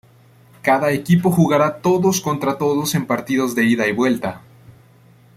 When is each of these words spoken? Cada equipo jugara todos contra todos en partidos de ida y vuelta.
Cada 0.63 0.91
equipo 0.91 1.29
jugara 1.29 1.79
todos 1.79 2.19
contra 2.21 2.57
todos 2.57 2.95
en 2.95 3.05
partidos 3.05 3.53
de 3.53 3.65
ida 3.65 3.85
y 3.85 3.91
vuelta. 3.91 4.41